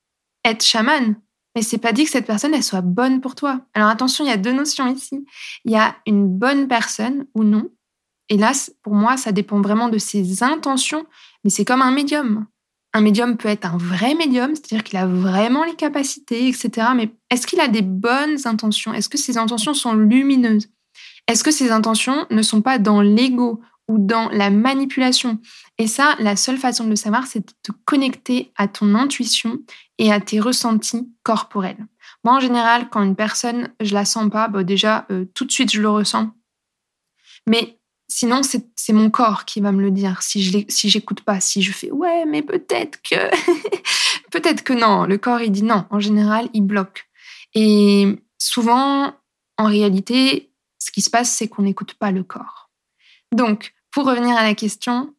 [0.45, 1.17] être chamane,
[1.55, 3.61] mais c'est pas dit que cette personne, elle soit bonne pour toi.
[3.75, 5.25] Alors attention, il y a deux notions ici.
[5.65, 7.71] Il y a une bonne personne ou non,
[8.37, 11.07] là, pour moi, ça dépend vraiment de ses intentions,
[11.45, 12.47] mais c'est comme un médium.
[12.95, 16.89] Un médium peut être un vrai médium, c'est-à-dire qu'il a vraiment les capacités, etc.
[16.95, 18.93] Mais est-ce qu'il a des bonnes intentions?
[18.93, 20.69] Est-ce que ses intentions sont lumineuses?
[21.27, 25.39] Est-ce que ses intentions ne sont pas dans l'ego ou dans la manipulation?
[25.77, 29.59] Et ça, la seule façon de le savoir, c'est de te connecter à ton intuition
[29.99, 31.87] et à tes ressentis corporels.
[32.25, 35.53] Moi, en général, quand une personne, je la sens pas, bah déjà, euh, tout de
[35.53, 36.31] suite, je le ressens.
[37.47, 37.79] Mais
[38.09, 41.63] sinon, c'est mon corps qui va me le dire si je si j'écoute pas, si
[41.63, 43.17] je fais ouais, mais peut-être que,
[44.31, 45.05] peut-être que non.
[45.05, 45.85] Le corps, il dit non.
[45.91, 47.09] En général, il bloque.
[47.55, 49.15] Et souvent,
[49.59, 52.71] en réalité, ce qui se passe, c'est qu'on n'écoute pas le corps.
[53.33, 55.15] Donc, pour revenir à la question,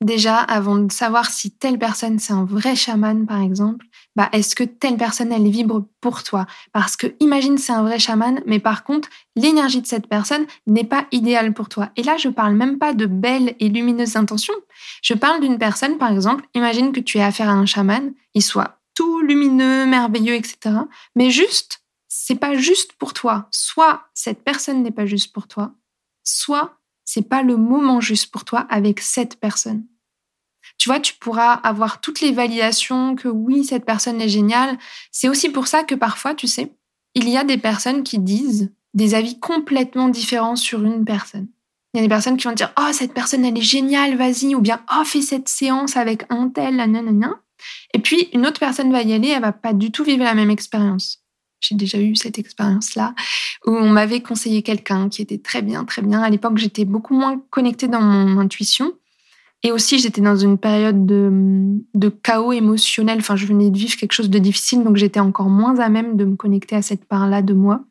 [0.00, 4.56] déjà, avant de savoir si telle personne c'est un vrai chaman, par exemple, bah, est-ce
[4.56, 6.46] que telle personne elle vibre pour toi?
[6.72, 10.84] Parce que imagine c'est un vrai chaman, mais par contre l'énergie de cette personne n'est
[10.84, 11.90] pas idéale pour toi.
[11.96, 14.54] Et là, je parle même pas de belles et lumineuses intentions.
[15.02, 18.42] Je parle d'une personne, par exemple, imagine que tu aies affaire à un chaman, il
[18.42, 20.74] soit tout lumineux, merveilleux, etc.
[21.14, 23.48] Mais juste, c'est pas juste pour toi.
[23.50, 25.72] Soit cette personne n'est pas juste pour toi,
[26.24, 29.86] soit c'est pas le moment juste pour toi avec cette personne.
[30.78, 34.78] Tu vois, tu pourras avoir toutes les validations que oui, cette personne est géniale.
[35.10, 36.72] C'est aussi pour ça que parfois, tu sais,
[37.14, 41.48] il y a des personnes qui disent des avis complètement différents sur une personne.
[41.94, 44.54] Il y a des personnes qui vont dire Oh, cette personne, elle est géniale, vas-y,
[44.54, 47.40] ou bien Oh, fais cette séance avec un tel, nanana.
[47.94, 50.34] Et puis, une autre personne va y aller, elle va pas du tout vivre la
[50.34, 51.22] même expérience
[51.60, 53.14] j'ai déjà eu cette expérience-là,
[53.66, 56.22] où on m'avait conseillé quelqu'un qui était très bien, très bien.
[56.22, 58.92] À l'époque, j'étais beaucoup moins connectée dans mon intuition.
[59.62, 63.18] Et aussi, j'étais dans une période de, chaos émotionnel.
[63.18, 66.16] Enfin, je venais de vivre quelque chose de difficile, donc j'étais encore moins à même
[66.16, 67.84] de me connecter à cette part-là de moi.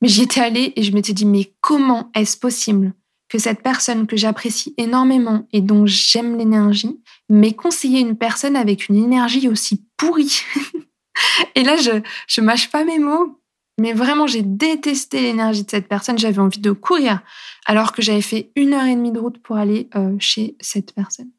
[0.00, 2.92] Mais j'y étais allée et je m'étais dit, mais comment est-ce possible
[3.28, 7.00] que cette personne que j'apprécie énormément et dont j'aime l'énergie
[7.30, 10.42] m'ait conseillé une personne avec une énergie aussi pourrie?
[11.54, 13.41] Et là, je, je mâche pas mes mots,
[13.80, 16.18] mais vraiment, j'ai détesté l'énergie de cette personne.
[16.18, 17.20] J'avais envie de courir,
[17.66, 20.94] alors que j'avais fait une heure et demie de route pour aller euh, chez cette
[20.94, 21.30] personne.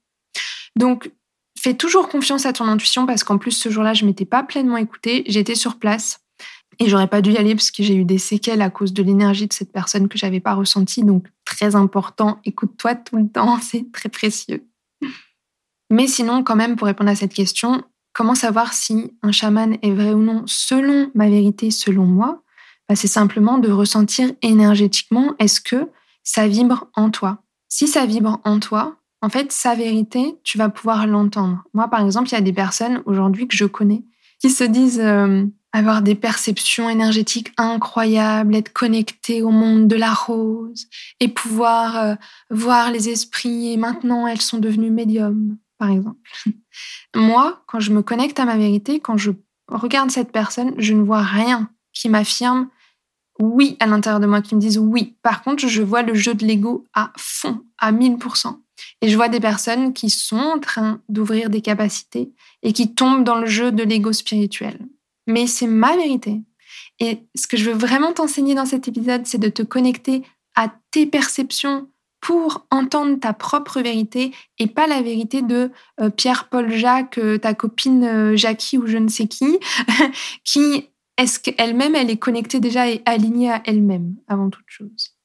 [0.76, 1.12] Donc,
[1.60, 4.78] fais toujours confiance à ton intuition parce qu'en plus, ce jour-là, je m'étais pas pleinement
[4.78, 5.24] écoutée.
[5.28, 6.20] J'étais sur place
[6.80, 9.04] et j'aurais pas dû y aller parce que j'ai eu des séquelles à cause de
[9.04, 11.04] l'énergie de cette personne que j'avais pas ressentie.
[11.04, 12.40] Donc, très important.
[12.46, 13.60] Écoute-toi tout le temps.
[13.62, 14.66] C'est très précieux.
[15.92, 19.92] Mais sinon, quand même, pour répondre à cette question, Comment savoir si un chaman est
[19.92, 22.44] vrai ou non selon ma vérité, selon moi?
[22.88, 25.90] Bah, C'est simplement de ressentir énergétiquement est-ce que
[26.24, 27.40] ça vibre en toi?
[27.70, 31.64] Si ça vibre en toi, en fait, sa vérité, tu vas pouvoir l'entendre.
[31.74, 34.04] Moi, par exemple, il y a des personnes aujourd'hui que je connais
[34.40, 40.14] qui se disent euh, avoir des perceptions énergétiques incroyables, être connectées au monde de la
[40.14, 40.88] rose
[41.22, 42.16] et pouvoir euh,
[42.50, 43.72] voir les esprits.
[43.72, 45.58] Et maintenant, elles sont devenues médiums
[45.90, 46.20] exemple.
[47.16, 49.32] Moi, quand je me connecte à ma vérité, quand je
[49.68, 52.70] regarde cette personne, je ne vois rien qui m'affirme
[53.40, 55.16] oui à l'intérieur de moi, qui me dise oui.
[55.24, 58.56] Par contre, je vois le jeu de l'ego à fond, à 1000%.
[59.02, 63.24] Et je vois des personnes qui sont en train d'ouvrir des capacités et qui tombent
[63.24, 64.80] dans le jeu de l'ego spirituel.
[65.28, 66.42] Mais c'est ma vérité.
[67.00, 70.24] Et ce que je veux vraiment t'enseigner dans cet épisode, c'est de te connecter
[70.56, 71.90] à tes perceptions,
[72.24, 77.38] pour entendre ta propre vérité et pas la vérité de euh, Pierre, Paul, Jacques, euh,
[77.38, 79.60] ta copine euh, Jackie ou je ne sais qui,
[80.46, 85.18] qui est-ce qu'elle-même elle est connectée déjà et alignée à elle-même avant toute chose?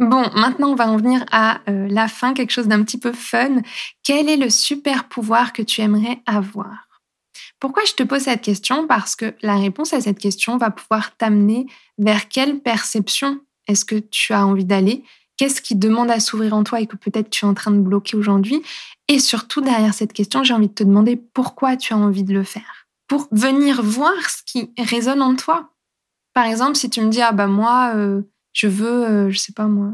[0.00, 3.60] Bon, maintenant on va en venir à la fin, quelque chose d'un petit peu fun.
[4.02, 6.93] Quel est le super pouvoir que tu aimerais avoir?
[7.64, 8.86] Pourquoi je te pose cette question?
[8.86, 11.64] Parce que la réponse à cette question va pouvoir t'amener
[11.96, 15.02] vers quelle perception est-ce que tu as envie d'aller?
[15.38, 17.80] Qu'est-ce qui demande à s'ouvrir en toi et que peut-être tu es en train de
[17.80, 18.60] bloquer aujourd'hui?
[19.08, 22.34] Et surtout, derrière cette question, j'ai envie de te demander pourquoi tu as envie de
[22.34, 22.86] le faire.
[23.08, 25.70] Pour venir voir ce qui résonne en toi.
[26.34, 28.20] Par exemple, si tu me dis, ah bah moi, euh,
[28.52, 29.88] je veux, euh, je sais pas moi,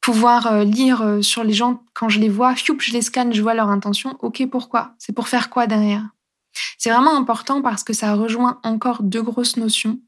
[0.00, 3.54] pouvoir euh, lire sur les gens quand je les vois, je les scanne, je vois
[3.54, 4.16] leur intention.
[4.20, 4.94] Ok, pourquoi?
[4.98, 6.13] C'est pour faire quoi derrière?
[6.78, 10.00] C'est vraiment important parce que ça rejoint encore deux grosses notions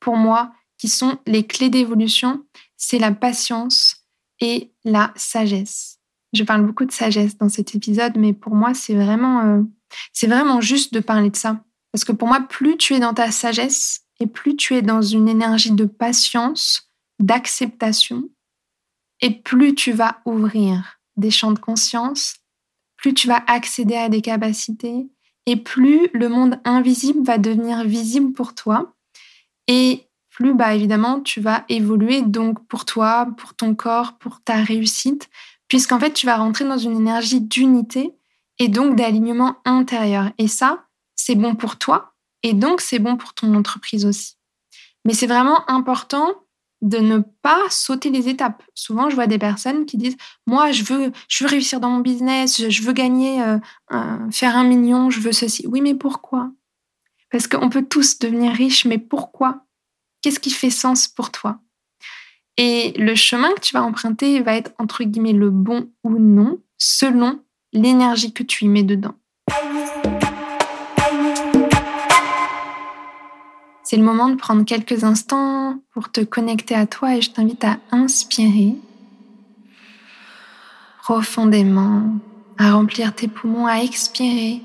[0.00, 2.44] pour moi qui sont les clés d'évolution,
[2.76, 4.06] c'est la patience
[4.40, 5.98] et la sagesse.
[6.32, 9.62] Je parle beaucoup de sagesse dans cet épisode, mais pour moi, c'est vraiment, euh,
[10.22, 11.64] vraiment juste de parler de ça.
[11.92, 15.02] Parce que pour moi, plus tu es dans ta sagesse et plus tu es dans
[15.02, 18.24] une énergie de patience, d'acceptation,
[19.20, 22.36] et plus tu vas ouvrir des champs de conscience,
[22.96, 25.08] plus tu vas accéder à des capacités,
[25.46, 28.94] et plus le monde invisible va devenir visible pour toi.
[29.68, 34.56] Et plus, bah, évidemment, tu vas évoluer donc pour toi, pour ton corps, pour ta
[34.56, 35.30] réussite,
[35.68, 38.12] puisqu'en fait, tu vas rentrer dans une énergie d'unité
[38.58, 40.30] et donc d'alignement intérieur.
[40.38, 44.34] Et ça, c'est bon pour toi et donc c'est bon pour ton entreprise aussi.
[45.04, 46.34] Mais c'est vraiment important
[46.82, 48.62] de ne pas sauter les étapes.
[48.74, 52.00] Souvent, je vois des personnes qui disent moi, je veux, je veux réussir dans mon
[52.00, 55.66] business, je veux gagner, euh, faire un million, je veux ceci.
[55.66, 56.50] Oui, mais pourquoi?
[57.30, 59.64] Parce qu'on peut tous devenir riches, mais pourquoi?
[60.22, 61.60] Qu'est-ce qui fait sens pour toi?
[62.56, 66.60] Et le chemin que tu vas emprunter va être entre guillemets le bon ou non,
[66.78, 69.14] selon l'énergie que tu y mets dedans.
[73.88, 77.62] C'est le moment de prendre quelques instants pour te connecter à toi et je t'invite
[77.62, 78.74] à inspirer
[80.98, 82.18] profondément,
[82.58, 84.60] à remplir tes poumons, à expirer.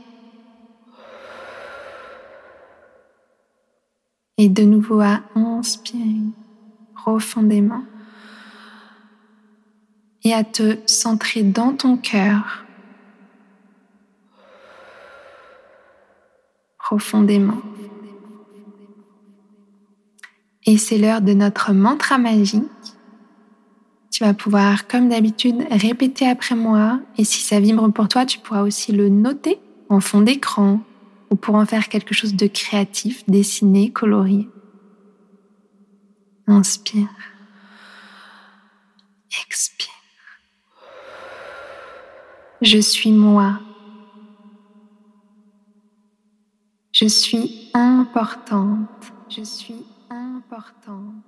[4.40, 6.24] Et de nouveau à inspirer
[6.96, 7.84] profondément
[10.24, 12.66] et à te centrer dans ton cœur
[16.80, 17.62] profondément.
[20.65, 22.63] Et c'est l'heure de notre mantra magique.
[24.12, 27.00] Tu vas pouvoir, comme d'habitude, répéter après moi.
[27.17, 29.58] Et si ça vibre pour toi, tu pourras aussi le noter
[29.89, 30.82] en fond d'écran
[31.30, 34.50] ou pour en faire quelque chose de créatif, dessiné, colorié.
[36.45, 37.08] Inspire.
[39.47, 39.88] Expire.
[42.62, 43.60] Je suis moi.
[46.91, 49.13] Je suis importante.
[49.30, 51.24] Je suis importante.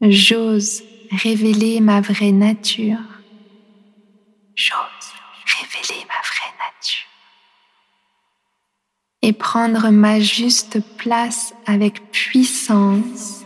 [0.00, 2.98] J'ose révéler ma vraie nature.
[4.54, 5.12] J'ose
[5.58, 7.06] révéler ma vraie nature.
[9.22, 13.44] Et prendre ma juste place avec puissance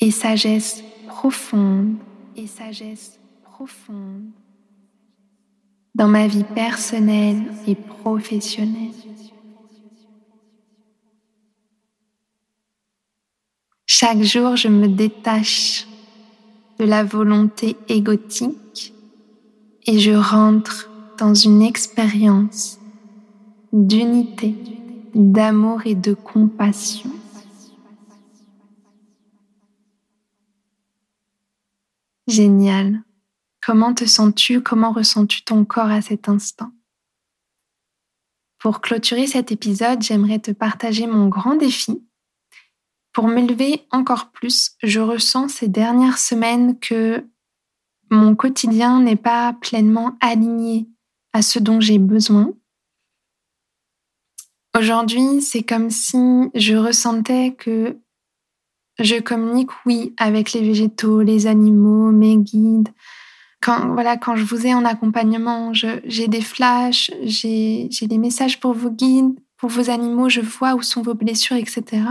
[0.00, 1.96] et sagesse profonde
[2.36, 4.30] et sagesse profonde
[5.94, 8.92] dans ma vie personnelle et professionnelle.
[13.96, 15.86] Chaque jour, je me détache
[16.80, 18.92] de la volonté égotique
[19.86, 22.80] et je rentre dans une expérience
[23.72, 24.56] d'unité,
[25.14, 27.12] d'amour et de compassion.
[32.26, 33.00] Génial.
[33.64, 34.60] Comment te sens-tu?
[34.60, 36.72] Comment ressens-tu ton corps à cet instant?
[38.58, 42.02] Pour clôturer cet épisode, j'aimerais te partager mon grand défi
[43.14, 47.24] pour m'élever encore plus, je ressens ces dernières semaines que
[48.10, 50.88] mon quotidien n'est pas pleinement aligné
[51.32, 52.52] à ce dont j'ai besoin.
[54.76, 56.18] Aujourd'hui, c'est comme si
[56.54, 57.96] je ressentais que
[58.98, 62.88] je communique, oui, avec les végétaux, les animaux, mes guides.
[63.62, 68.72] Quand, voilà, quand je vous ai en accompagnement, j'ai des flashs, j'ai des messages pour
[68.72, 72.02] vos guides, pour vos animaux, je vois où sont vos blessures, etc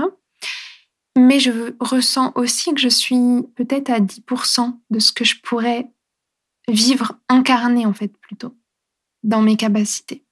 [1.16, 5.90] mais je ressens aussi que je suis peut-être à 10% de ce que je pourrais
[6.68, 8.56] vivre incarné en fait plutôt
[9.24, 10.26] dans mes capacités.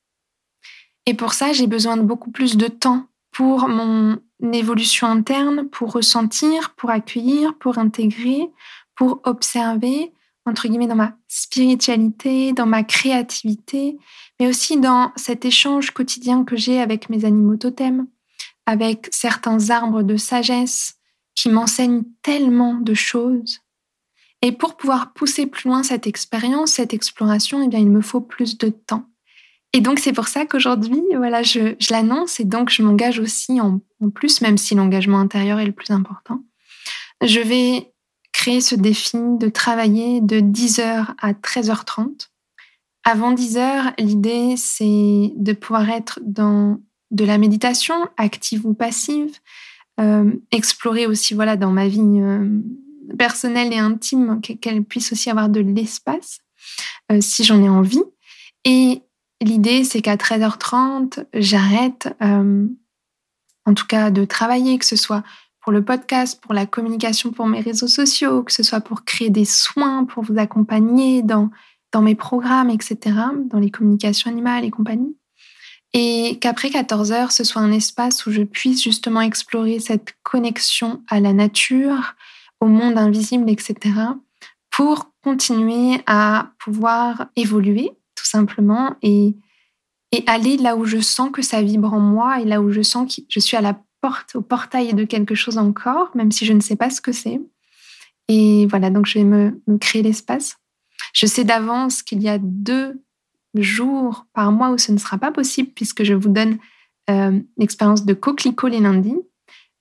[1.06, 4.20] Et pour ça, j'ai besoin de beaucoup plus de temps pour mon
[4.54, 8.50] évolution interne, pour ressentir, pour accueillir, pour intégrer,
[8.96, 10.12] pour observer,
[10.46, 13.98] entre guillemets, dans ma spiritualité, dans ma créativité,
[14.40, 18.08] mais aussi dans cet échange quotidien que j'ai avec mes animaux totems,
[18.66, 20.96] avec certains arbres de sagesse
[21.36, 23.60] qui m'enseignent tellement de choses.
[24.42, 28.22] Et pour pouvoir pousser plus loin cette expérience, cette exploration, eh bien, il me faut
[28.22, 29.06] plus de temps.
[29.74, 33.80] Et donc, c'est pour ça qu'aujourd'hui, voilà, je, l'annonce et donc je m'engage aussi en,
[34.02, 36.44] en plus, même si l'engagement intérieur est le plus important.
[37.22, 37.92] Je vais
[38.34, 42.30] créer ce défi de travailler de 10h à 13h30.
[43.04, 46.80] Avant 10h, l'idée, c'est de pouvoir être dans
[47.12, 49.38] de la méditation, active ou passive,
[50.00, 52.60] euh, explorer aussi voilà dans ma vie euh,
[53.20, 56.40] personnelle et intime qu'elle puisse aussi avoir de l'espace
[57.12, 58.04] euh, si j'en ai envie.
[58.64, 59.02] Et
[59.42, 65.24] l'idée c'est qu'à 13h30 j'arrête en tout cas de travailler, que ce soit
[65.62, 69.30] pour le podcast, pour la communication pour mes réseaux sociaux, que ce soit pour créer
[69.30, 71.52] des soins, pour vous accompagner dans,
[71.92, 72.98] dans mes programmes, etc.,
[73.46, 75.16] dans les communications animales et compagnie
[75.94, 81.04] et qu'après 14 heures, ce soit un espace où je puisse justement explorer cette connexion
[81.10, 82.16] à la nature,
[82.62, 83.96] au monde invisible, etc.,
[84.70, 89.36] pour continuer à pouvoir évoluer tout simplement et,
[90.14, 92.82] et aller là où je sens que ça vibre en moi et là où je
[92.82, 96.46] sens que je suis à la porte, au portail de quelque chose encore, même si
[96.46, 97.42] je ne sais pas ce que c'est.
[98.30, 100.56] Et voilà, donc je vais me, me créer l'espace.
[101.14, 103.02] Je sais d'avance qu'il y a deux
[103.56, 106.58] jours par mois où ce ne sera pas possible puisque je vous donne
[107.10, 109.18] euh, l'expérience de coquelicot les lundis.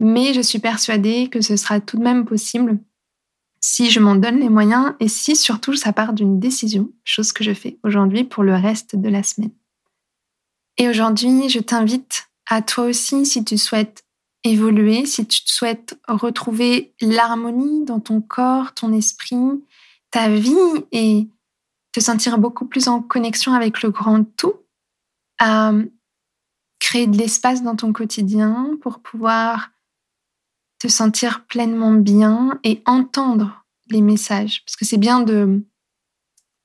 [0.00, 2.78] mais je suis persuadée que ce sera tout de même possible
[3.60, 7.44] si je m'en donne les moyens et si surtout ça part d'une décision, chose que
[7.44, 9.52] je fais aujourd'hui pour le reste de la semaine.
[10.78, 14.04] Et aujourd'hui, je t'invite à toi aussi, si tu souhaites
[14.44, 19.36] évoluer, si tu souhaites retrouver l'harmonie dans ton corps, ton esprit,
[20.10, 20.54] ta vie
[20.92, 21.28] et
[21.92, 24.54] te sentir beaucoup plus en connexion avec le grand tout,
[25.38, 25.72] à
[26.78, 29.70] créer de l'espace dans ton quotidien pour pouvoir
[30.80, 34.64] te sentir pleinement bien et entendre les messages.
[34.64, 35.62] Parce que c'est bien de,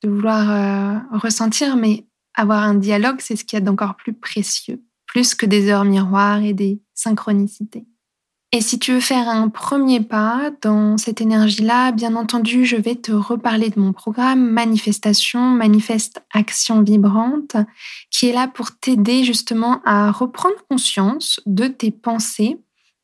[0.02, 4.14] de vouloir euh, ressentir, mais avoir un dialogue, c'est ce qu'il y a d'encore plus
[4.14, 7.86] précieux, plus que des heures miroirs et des synchronicités.
[8.56, 12.94] Et si tu veux faire un premier pas dans cette énergie-là, bien entendu, je vais
[12.94, 17.56] te reparler de mon programme Manifestation, Manifeste Action Vibrante,
[18.10, 22.56] qui est là pour t'aider justement à reprendre conscience de tes pensées,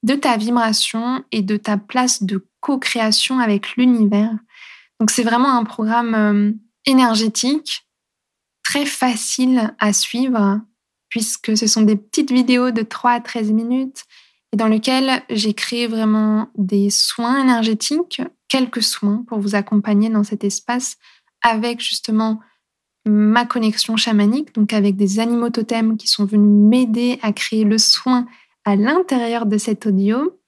[0.03, 4.33] de ta vibration et de ta place de co-création avec l'univers.
[5.01, 6.53] Donc c'est vraiment un programme euh,
[6.87, 7.87] énergétique,
[8.65, 10.63] très facile à suivre,
[11.11, 14.07] puisque ce sont des petites vidéos de 3 à 13 minutes
[14.53, 20.25] et dans lequel j'ai créé vraiment des soins énergétiques, quelques soins pour vous accompagner dans
[20.25, 20.97] cet espace
[21.43, 22.41] avec justement
[23.07, 27.79] ma connexion chamanique, donc avec des animaux totems qui sont venus m'aider à créer le
[27.79, 28.27] soin
[28.65, 30.39] à l'intérieur de cet audio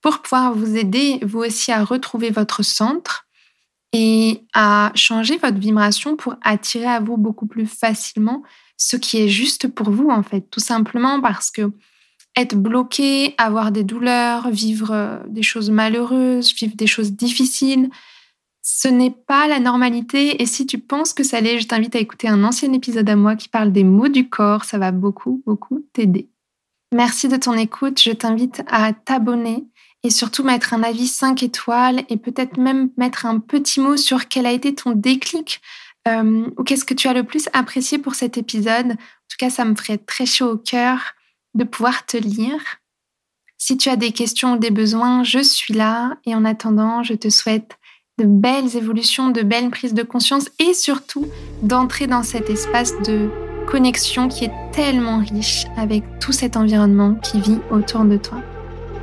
[0.00, 3.26] pour pouvoir vous aider vous aussi à retrouver votre centre
[3.92, 8.42] et à changer votre vibration pour attirer à vous beaucoup plus facilement
[8.76, 11.70] ce qui est juste pour vous en fait, tout simplement parce que
[12.40, 17.90] être bloqué, avoir des douleurs, vivre euh, des choses malheureuses, vivre des choses difficiles,
[18.62, 20.42] ce n'est pas la normalité.
[20.42, 23.16] Et si tu penses que ça l'est, je t'invite à écouter un ancien épisode à
[23.16, 24.64] moi qui parle des mots du corps.
[24.64, 26.28] Ça va beaucoup, beaucoup t'aider.
[26.92, 28.00] Merci de ton écoute.
[28.00, 29.64] Je t'invite à t'abonner
[30.02, 34.28] et surtout mettre un avis 5 étoiles et peut-être même mettre un petit mot sur
[34.28, 35.60] quel a été ton déclic
[36.08, 38.92] euh, ou qu'est-ce que tu as le plus apprécié pour cet épisode.
[38.92, 41.14] En tout cas, ça me ferait très chaud au cœur
[41.54, 42.60] de pouvoir te lire.
[43.58, 47.14] Si tu as des questions ou des besoins, je suis là et en attendant, je
[47.14, 47.78] te souhaite
[48.18, 51.26] de belles évolutions, de belles prises de conscience et surtout
[51.62, 53.30] d'entrer dans cet espace de
[53.66, 58.42] connexion qui est tellement riche avec tout cet environnement qui vit autour de toi.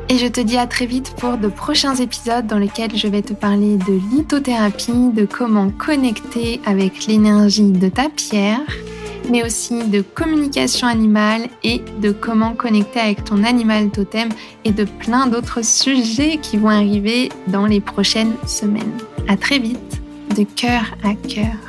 [0.10, 3.22] Et je te dis à très vite pour de prochains épisodes dans lesquels je vais
[3.22, 8.62] te parler de lithothérapie, de comment connecter avec l'énergie de ta pierre
[9.30, 14.30] mais aussi de communication animale et de comment connecter avec ton animal totem
[14.64, 18.98] et de plein d'autres sujets qui vont arriver dans les prochaines semaines.
[19.28, 20.02] À très vite,
[20.36, 21.67] de cœur à cœur.